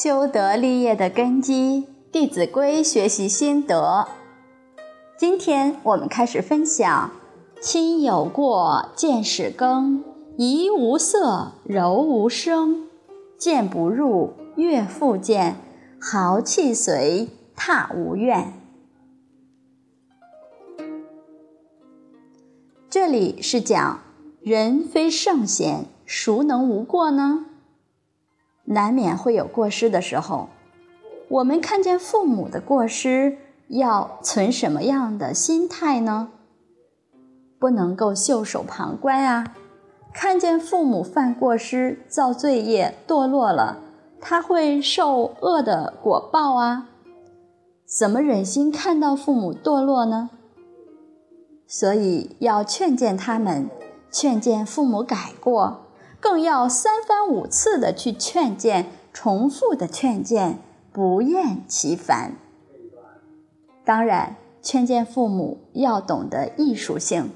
[0.00, 1.82] 修德立业的根基，
[2.12, 4.06] 《弟子规》学习心得。
[5.18, 7.10] 今天我们开始分享：
[7.60, 10.04] 亲有过，见始更；
[10.36, 12.86] 怡无色，柔无声；
[13.36, 15.54] 见不入，悦复见；
[16.00, 18.52] 豪气随，踏无怨。
[22.88, 24.00] 这里是讲
[24.42, 27.46] 人非圣贤，孰能无过呢？
[28.70, 30.48] 难免会有过失的时候，
[31.28, 36.28] 我们看见父母的过失，要存什么样的心态呢？
[37.58, 39.54] 不能够袖手旁观啊！
[40.12, 43.78] 看见父母犯过失、造罪业、堕落了，
[44.20, 46.88] 他会受恶的果报啊！
[47.86, 50.30] 怎么忍心看到父母堕落呢？
[51.66, 53.68] 所以要劝谏他们，
[54.10, 55.87] 劝谏父母改过。
[56.20, 60.58] 更要三番五次的去劝谏，重复的劝谏，
[60.92, 62.32] 不厌其烦。
[63.84, 67.30] 当然，劝谏父母要懂得艺术性，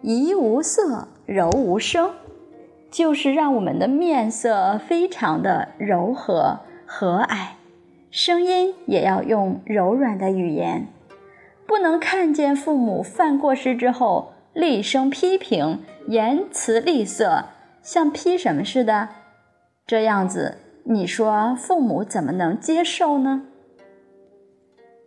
[0.00, 2.12] 怡无色，柔无声，
[2.90, 7.48] 就是让我们的面色非常的柔和和蔼，
[8.10, 10.86] 声音也要用柔软的语言，
[11.66, 17.46] 不能看见父母犯过失之后厉声批评，言辞厉色。
[17.86, 19.10] 像批什么似的，
[19.86, 23.42] 这样子，你说父母怎么能接受呢？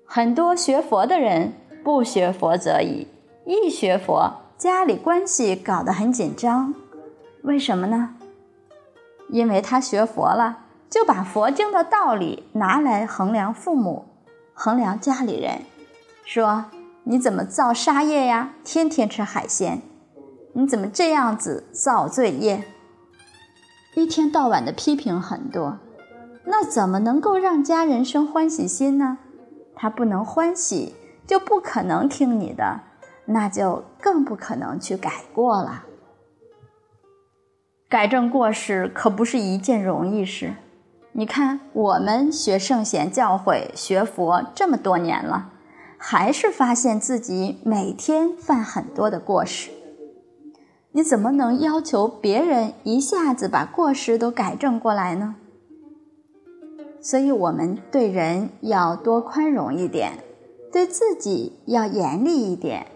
[0.05, 1.51] 很多学佛的人
[1.83, 3.05] 不学佛则已，
[3.45, 6.73] 一学佛，家里关系搞得很紧张。
[7.41, 8.15] 为什么呢？
[9.27, 14.05] 因为他学佛了，就把佛经的道理拿来衡量父母，
[14.53, 15.63] 衡量家里人，
[16.23, 16.67] 说
[17.03, 18.53] 你怎么造杀业呀？
[18.63, 19.81] 天天吃海鲜。
[20.59, 22.65] 你怎么这样子造罪业？
[23.95, 25.77] 一天到晚的批评很多，
[26.43, 29.19] 那怎么能够让家人生欢喜心呢？
[29.73, 32.81] 他不能欢喜，就不可能听你的，
[33.23, 35.85] 那就更不可能去改过了。
[37.87, 40.55] 改正过失可不是一件容易事。
[41.13, 45.53] 你看，我们学圣贤教诲、学佛这么多年了，
[45.97, 49.71] 还是发现自己每天犯很多的过失。
[50.91, 55.35] 你怎么能要求别人一下子把过失都改正过来呢？
[57.01, 60.23] 所以，我们对人要多宽容一点，
[60.71, 62.87] 对自己要严厉一点，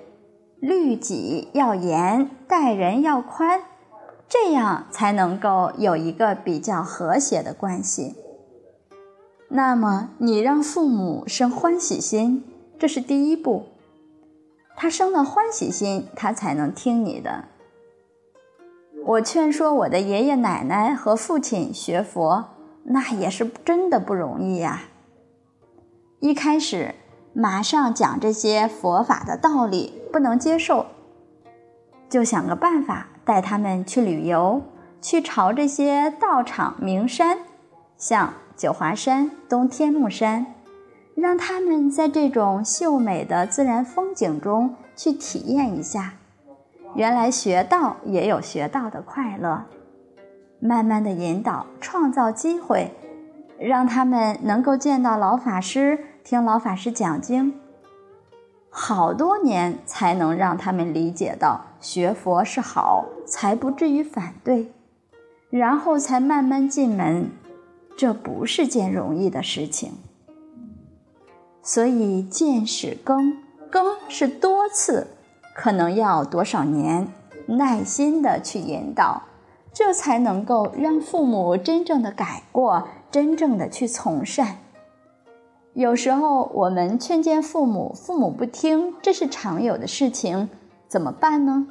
[0.59, 3.61] 律己要严，待人要宽，
[4.27, 8.15] 这样才能够有一个比较和谐的关系。
[9.49, 12.43] 那么，你让父母生欢喜心，
[12.79, 13.65] 这是第一步。
[14.75, 17.45] 他生了欢喜心，他才能听你的。
[19.06, 22.46] 我劝说我的爷爷奶奶和父亲学佛，
[22.86, 24.84] 那也是真的不容易呀。
[26.22, 26.96] 一开始
[27.34, 30.86] 马上讲这些佛法的道理，不能接受，
[32.09, 34.62] 就想个办法带他们去旅游，
[35.02, 37.40] 去朝这些道场名山，
[37.97, 40.46] 像九华山、东天目山，
[41.14, 46.14] 让他们在这种秀美的自然风景中去体验一下。
[46.95, 49.65] 原来学道也有学道的快乐，
[50.59, 52.91] 慢慢的引导，创造机会，
[53.57, 57.59] 让他们能够见到老法师，听老法师讲经，
[58.69, 64.71] 好多年才能让他们理解到学佛是好，才不至于反对，
[65.49, 67.31] 然后才慢慢进门，
[67.97, 69.93] 这不是件容易的事情。
[71.63, 73.37] 所以见始更，
[73.71, 75.07] 更是多次。
[75.53, 77.08] 可能要多少年，
[77.46, 79.24] 耐心的去引导，
[79.72, 84.58] 这才能够让父母真正的改过，真正的去从善。
[85.74, 90.50] 有时候我们劝谏父母，父母不听，这是常有的事情，
[90.88, 91.67] 怎么办呢？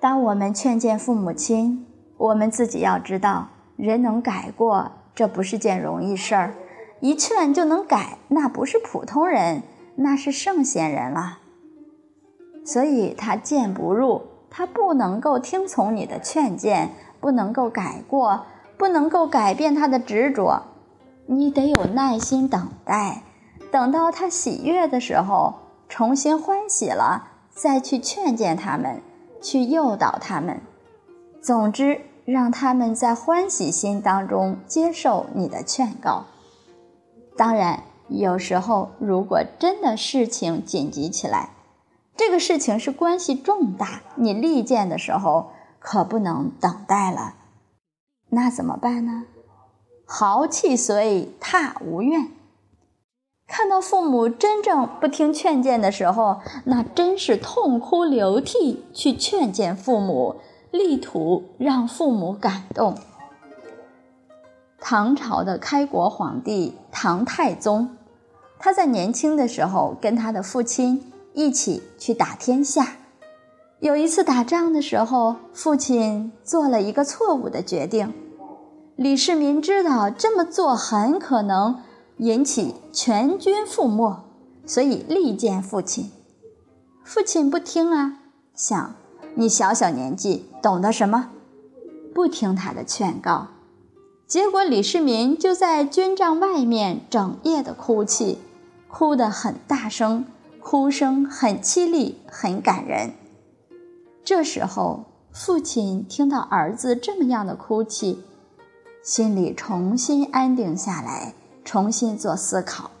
[0.00, 1.86] 当我们劝谏父母亲，
[2.16, 6.54] 我们自己要知道，人能改过，这不是件容易事儿，
[6.98, 9.62] 一劝就能改，那不是普通人，
[9.94, 11.38] 那是圣贤人了。
[12.64, 18.44] 所以他谏不入，他不能够听从你的劝谏，不能够改过，
[18.76, 20.62] 不能够改变他的执着。
[21.26, 23.22] 你得有耐心等待，
[23.70, 25.54] 等到他喜悦的时候，
[25.88, 29.00] 重新欢喜了，再去劝谏他们，
[29.40, 30.60] 去诱导他们。
[31.40, 36.24] 总之，让他们在欢喜心当中接受你的劝告。
[37.36, 41.50] 当然，有时候如果真的事情紧急起来，
[42.16, 47.34] 这个事情是关系重大，你力荐的时候可不能等待了，
[48.28, 49.24] 那怎么办呢？
[50.06, 52.30] 豪气随，踏无怨。
[53.46, 60.36] 看到父母真正不听劝谏的时候，那真是痛哭流涕去劝谏父母，
[60.70, 62.96] 力图让父母感动。
[64.80, 67.96] 唐朝的开国皇帝唐太宗，
[68.58, 72.96] 他在年轻的时候跟他的父亲一起去打天下。
[73.80, 78.12] 有一次打仗的时候，父亲做了一个错误的决定。
[78.96, 81.80] 李世民知道这么做很可能
[82.18, 84.22] 引起全军覆没，
[84.66, 86.10] 所以力荐父亲。
[87.02, 88.18] 父亲不听啊，
[88.54, 88.94] 想
[89.34, 91.30] 你小小年纪懂得什么？
[92.14, 93.48] 不听他的劝告，
[94.28, 98.38] 结果李世民就在军帐外面整夜的哭泣，
[98.86, 100.26] 哭得很大声，
[100.62, 103.12] 哭声很凄厉，很感人。
[104.24, 108.22] 这时候，父亲听到儿子这么样的哭泣。
[109.02, 112.92] 心里重新安定下来，重新做思考，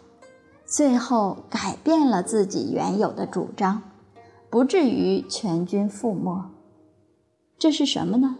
[0.66, 3.80] 最后改变了自己原有的主张，
[4.50, 6.50] 不至于全军覆没。
[7.56, 8.36] 这是什么呢？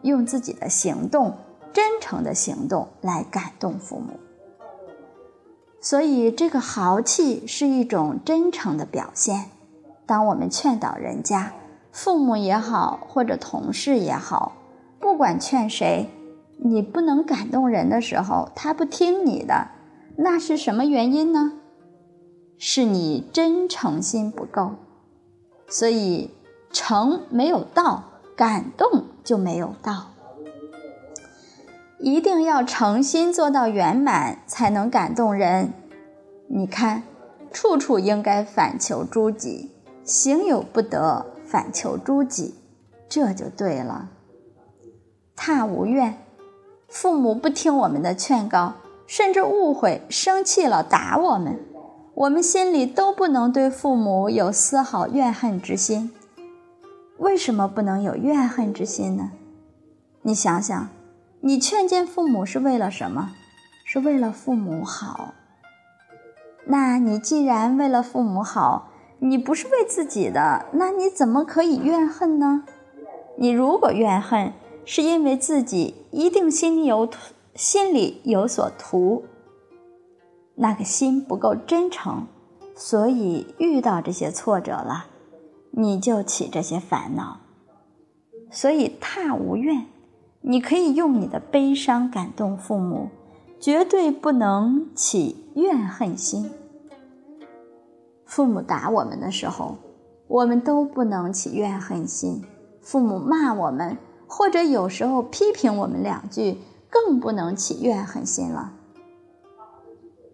[0.00, 1.36] 用自己的行动，
[1.74, 4.18] 真诚的行动来感动父母。
[5.84, 9.50] 所以，这个豪气是一种真诚的表现。
[10.06, 11.52] 当我们劝导人家，
[11.92, 14.52] 父母也好，或者同事也好，
[14.98, 16.08] 不管劝谁。
[16.56, 19.68] 你不能感动人的时候，他不听你的，
[20.16, 21.52] 那是什么原因呢？
[22.56, 24.70] 是你真诚心不够，
[25.68, 26.30] 所以
[26.72, 28.04] 诚没有到，
[28.34, 30.13] 感动就没有到。
[32.04, 35.72] 一定要诚心做到圆满，才能感动人。
[36.48, 37.02] 你看，
[37.50, 39.70] 处处应该反求诸己，
[40.04, 42.56] 行有不得，反求诸己，
[43.08, 44.10] 这就对了。
[45.34, 46.18] 踏无怨。
[46.88, 48.74] 父母不听我们的劝告，
[49.06, 51.58] 甚至误会、生气了打我们，
[52.12, 56.12] 我们心里都不能对父母有丝毫怨恨之心。
[57.16, 59.30] 为什么不能有怨恨之心呢？
[60.20, 60.88] 你想想，
[61.46, 63.32] 你劝谏父母是为了什么？
[63.84, 65.34] 是为了父母好。
[66.64, 68.88] 那你既然为了父母好，
[69.18, 72.64] 你不是为自己的，那你怎么可以怨恨呢？
[73.36, 74.54] 你如果怨恨，
[74.86, 77.06] 是因为自己一定心里有
[77.54, 79.26] 心里有所图，
[80.54, 82.26] 那个心不够真诚，
[82.74, 85.08] 所以遇到这些挫折了，
[85.72, 87.40] 你就起这些烦恼。
[88.50, 89.84] 所以踏无怨，
[90.46, 93.08] 你可以用你的悲伤感动父母，
[93.58, 96.50] 绝对不能起怨恨心。
[98.26, 99.78] 父母打我们的时候，
[100.28, 102.42] 我们都不能起怨恨心；
[102.82, 103.96] 父母骂我们。
[104.26, 106.58] 或者有时候批评我们两句，
[106.90, 108.72] 更不能起怨恨心了。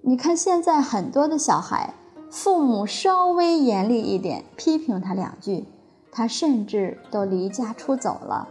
[0.00, 1.92] 你看现在很多的小孩，
[2.30, 5.66] 父母稍微严厉一点，批评他两句，
[6.10, 8.48] 他甚至都离家出走了，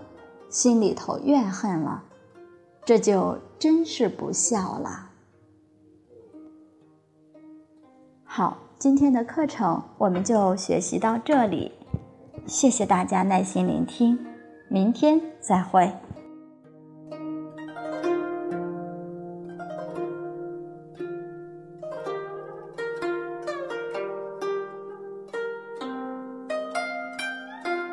[0.50, 2.04] 心里头怨恨了，
[2.84, 5.10] 这就真是不孝了。
[8.24, 11.72] 好，今天的课程我们就学习到这里，
[12.46, 14.20] 谢谢大家耐心聆听。
[14.68, 15.92] 明天再会。